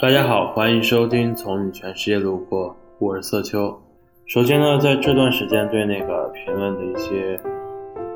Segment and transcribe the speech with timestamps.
[0.00, 3.78] 大家好，欢迎收听《从你全世界路过》，我是色秋。
[4.24, 7.38] 首先呢，在这段时间对那个评论的一些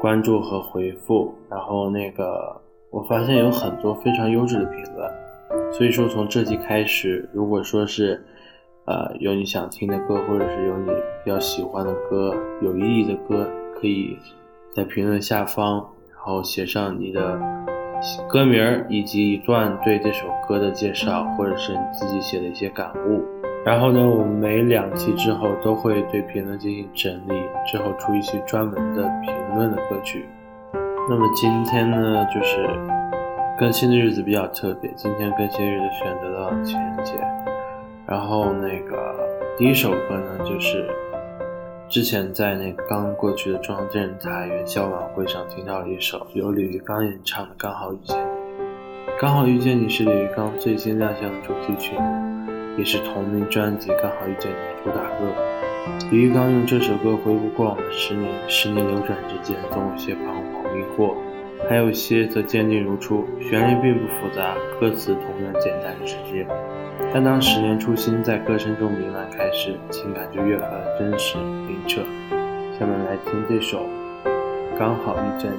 [0.00, 2.58] 关注和回复，然后那个
[2.90, 8.24] 我发现有很多非常优质的评论，所以说从这期开始，如果说是
[8.86, 10.86] 呃有你想听的歌，或者是有你
[11.22, 13.46] 比较喜欢的歌、有意义的歌，
[13.78, 14.16] 可以
[14.74, 17.38] 在评论下方，然后写上你的。
[18.28, 23.24] 歌名以及一段对这首歌的介绍，或者是你自己写的一些感悟。
[23.64, 30.26] 然后呢，我们每两期之后都会对评论进行整理，之后出一期专门的评论的歌曲。
[31.08, 32.68] 那么今天呢，就是
[33.58, 37.14] 更新的日子比较特别，今天更新日子选择了情人节。
[38.06, 39.14] 然后那个
[39.56, 40.86] 第一首歌呢，就是。
[41.88, 48.22] 之前在那个刚过去的中央电视台元宵晚会上听到了一首由李玉刚演唱的《刚好遇见你》，
[49.20, 51.94] 刚好遇见你是李玉刚最新亮相的主题曲，
[52.78, 55.26] 也是同名专辑《刚好遇见你》的主打歌。
[56.10, 61.14] 李玉刚用这首歌回顾过往的十年，十年流转之间，总有些彷徨迷惑，
[61.68, 63.26] 还有些则坚定如初。
[63.40, 66.46] 旋律并不复杂，歌词同样简单直接。
[67.12, 72.02] 但当十年初心在歌声中弥漫开始，情感就越发的真实明澈。
[72.78, 73.86] 下面来听这首
[74.78, 75.50] 《刚好遇见》。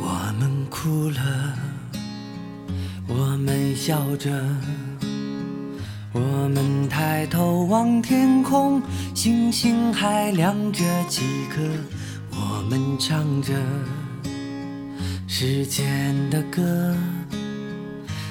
[0.00, 1.54] 我们哭了，
[3.08, 4.30] 我们笑着，
[6.14, 8.82] 我们抬头望天空，
[9.14, 11.62] 星星还亮着几颗。
[12.30, 13.54] 我们唱着
[15.26, 16.94] 时间的歌，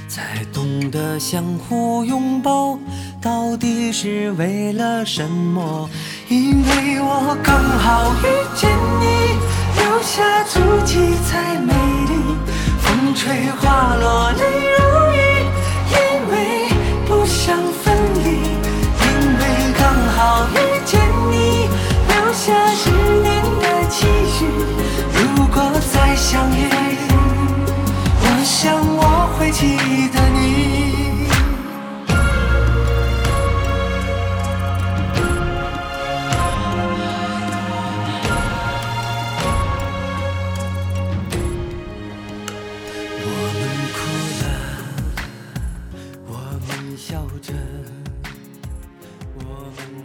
[0.08, 2.78] 才懂得相互拥抱
[3.20, 5.90] 到底是为了什么？
[6.30, 9.40] 因为我刚好遇见你，
[9.82, 12.12] 留下足迹才美丽。
[12.80, 14.80] 风吹花落泪如
[15.16, 15.18] 雨，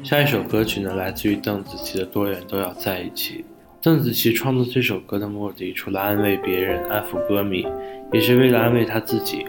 [0.07, 3.39] 下一首歌曲呢，来自于邓紫棋的《多远都要在一起》。
[3.83, 7.67] 邓紫棋创作这首歌的目的，除了安慰别人、安抚歌迷，
[8.13, 9.45] 也是为了安慰她自己。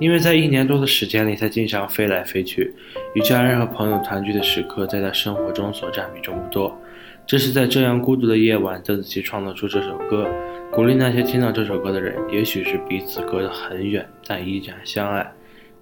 [0.00, 2.74] 因为在一年多的时间里，她经常飞来飞去，
[3.14, 6.76] 与家人和朋友团聚的时刻，在她生活中所占比重不多。
[7.24, 10.26] 这是在这样孤独的夜晚，邓紫棋创作出这首歌，
[10.72, 12.16] 鼓励那些听到这首歌的人。
[12.32, 15.22] 也许是彼此隔得很远，但依然相爱；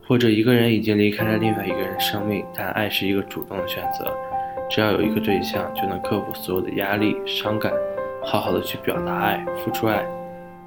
[0.08, 4.10] 或者一个人已经离开了另外一个人生命，但爱是一个主动的选择。
[4.70, 7.70] 只要有一个对象，就能克服所有的压力、伤感。
[8.24, 10.02] 好好的去表达爱，付出爱。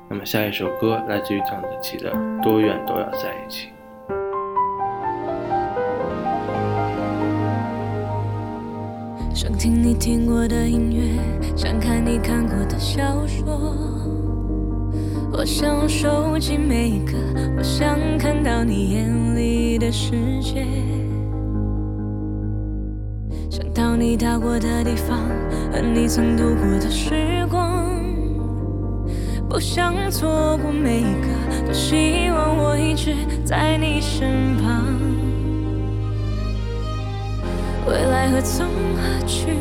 [0.07, 2.13] 那么下一首歌来自于邓紫棋的
[2.43, 3.69] 《多远都要在一起》。
[9.33, 11.01] 想听你听过的音乐，
[11.55, 14.30] 想看你看过的小说。
[15.33, 17.13] 我想收集每一个，
[17.57, 20.11] 我想看到你眼里的世
[20.41, 20.67] 界。
[23.49, 25.17] 想到你到过的地方，
[25.71, 27.89] 和你曾度过的时光。
[29.49, 33.15] 不想错过每一个，多希望我一直
[33.45, 34.83] 在你身旁。
[37.87, 39.55] 未来何从何去？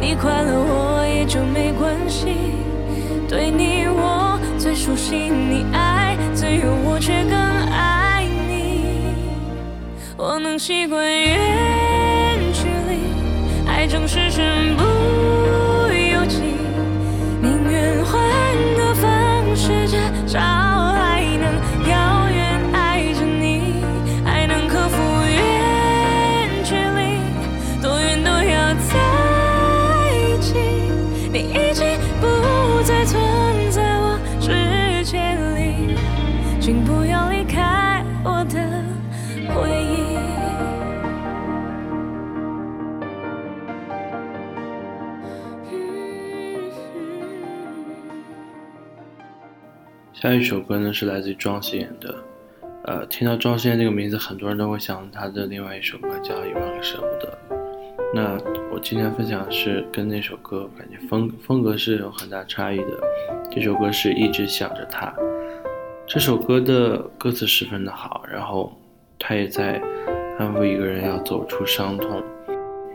[0.00, 2.36] 你快乐我也就没关系。
[3.28, 4.31] 对你我
[4.62, 8.84] 最熟悉，你爱最有我却更爱你。
[10.16, 14.84] 我能习惯远距离，爱总是身不
[15.92, 16.42] 由己。
[17.42, 18.22] 宁愿换
[18.76, 19.72] 个方式，
[20.28, 20.61] 这。
[50.12, 52.14] 下一首歌呢是来自于庄心妍的，
[52.84, 57.38] 呃，听到庄心妍这个名字，很多人都会想她的另外一首歌叫《一万个舍不得》。
[58.14, 58.38] 那
[58.70, 63.00] 我今天分享的是跟那首歌感觉风风格是有很大差异的。
[63.50, 65.12] 这首歌是一直想着他。
[66.06, 68.70] 这首歌的歌词十分的好，然后
[69.18, 69.80] 他也在
[70.38, 72.22] 安慰一个人要走出伤痛。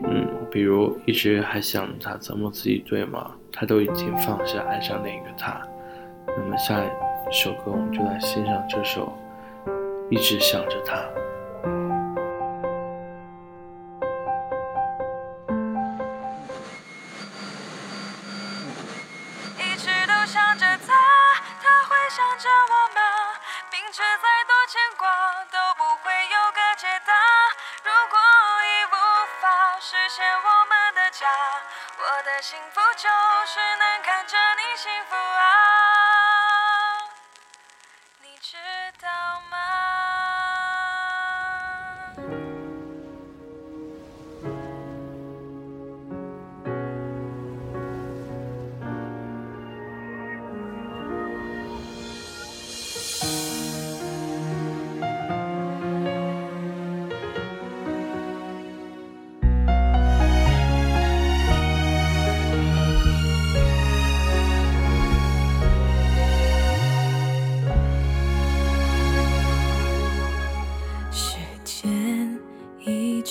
[0.03, 3.31] 嗯，比如一直还想着他怎么自己对吗？
[3.51, 5.59] 他都已经放下爱上另一个他。
[6.27, 6.77] 那么下
[7.29, 9.15] 首歌我们就来欣赏这首
[10.09, 10.95] 一直想着他。
[19.59, 20.93] 一直都想着他，
[21.61, 22.99] 他会想着我吗？
[23.71, 25.05] 明知再多牵挂
[25.51, 27.11] 都不会有个解答。
[27.83, 28.17] 如果
[28.63, 28.95] 已无
[29.41, 31.27] 法实现我们的家，
[31.99, 33.07] 我的幸福就
[33.45, 33.86] 是能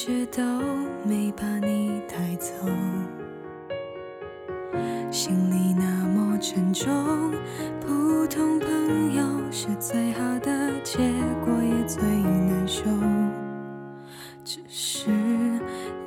[0.07, 0.41] 直都
[1.03, 2.53] 没把你带走，
[5.11, 7.33] 心里那么沉重。
[7.81, 10.99] 普通朋友是最好的结
[11.45, 12.85] 果，也最难受。
[14.45, 15.11] 只是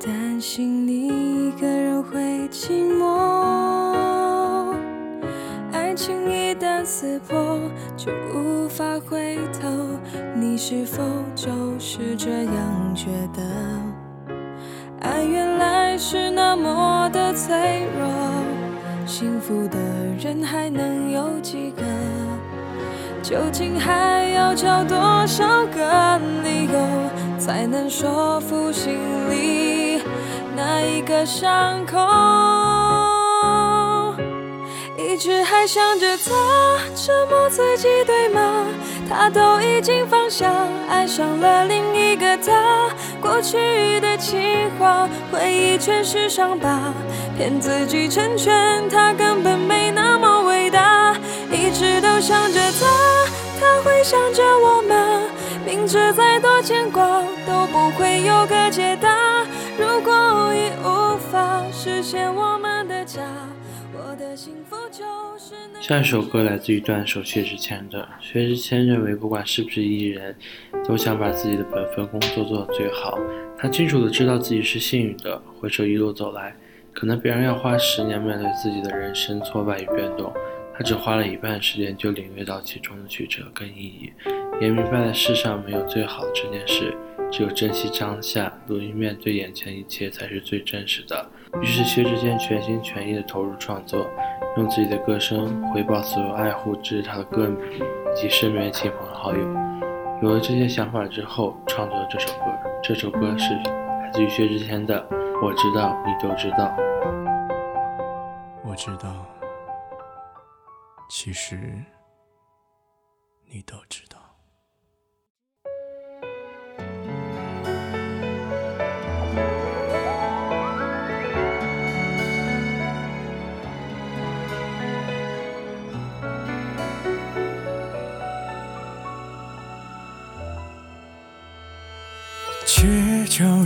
[0.02, 4.74] 担心你一个人会寂寞。
[5.72, 7.60] 爱情一旦撕破，
[7.98, 9.68] 就无法回头。
[10.34, 11.02] 你是否
[11.34, 13.89] 就是这样觉得？
[15.00, 18.06] 爱原来是那么的脆弱，
[19.06, 19.78] 幸福的
[20.18, 21.82] 人还能有几个？
[23.22, 26.80] 究竟还要找多少个理由，
[27.38, 28.94] 才能说服心
[29.30, 30.02] 里
[30.56, 31.98] 那一个伤口？
[34.98, 36.30] 一直还想着他，
[36.94, 38.66] 折磨自己对吗？
[39.08, 40.50] 他都已经放下，
[40.88, 42.90] 爱上了另一一个他。
[43.20, 44.40] 过去的情
[44.78, 46.92] 话，回忆全是伤疤，
[47.36, 51.14] 骗自己成全他，根本没那么伟大。
[51.52, 52.86] 一直都想着他，
[53.60, 54.94] 他会想着我吗？
[55.64, 57.02] 明知再多牵挂
[57.46, 59.08] 都不会有个解答。
[59.78, 62.69] 如果已无法实现我们
[65.80, 68.08] 下一首歌来自于段手薛之谦的。
[68.20, 70.34] 薛之谦认为，不管是不是艺人，
[70.86, 73.18] 都想把自己的本分工作做到最好。
[73.58, 76.54] 他清楚的知道自己是幸运的，回首一路走来，
[76.92, 80.32] 可能别人要花十年面对自己的人生挫败与变动，
[80.74, 84.12] 他只花了一半时间就领略到其中的曲折跟意义，
[84.60, 86.96] 也明白了世上没有最好的这件事，
[87.30, 91.26] 只有珍惜当下，努力面对眼前一切才是最真实的。
[91.60, 94.08] 于是薛之谦全心全意地投入创作，
[94.56, 99.40] 用自己的歌声回报所有爱护支持他的歌迷以及身边的亲朋好友。
[100.22, 102.44] 有了这些想法之后，创作了这首歌。
[102.82, 105.00] 这首歌是来自于薛之谦的
[105.44, 106.64] 《我知道你都知道》。
[108.64, 109.08] 我知道，
[111.08, 111.56] 其实
[113.46, 114.09] 你都知道。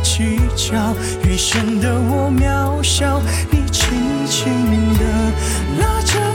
[0.00, 3.20] 计较，越显得我渺小。
[3.50, 4.52] 你轻轻
[4.94, 5.04] 地
[5.80, 6.27] 拉着